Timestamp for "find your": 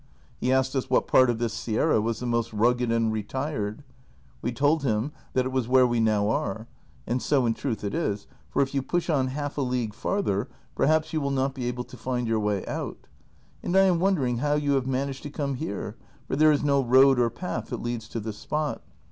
11.97-12.39